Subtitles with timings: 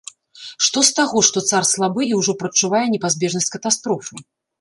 [0.67, 4.15] Што з таго, што цар слабы і ўжо прадчувае непазбежнасць катастрофы?